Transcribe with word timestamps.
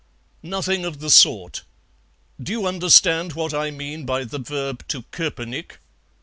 "Nothing 0.41 0.83
of 0.83 0.99
the 0.99 1.11
sort. 1.11 1.61
Do 2.41 2.51
you 2.51 2.65
understand 2.65 3.33
what 3.33 3.53
I 3.53 3.69
mean 3.69 4.03
by 4.03 4.23
the 4.23 4.39
verb 4.39 4.83
to 4.87 5.03
koepenick? 5.11 5.73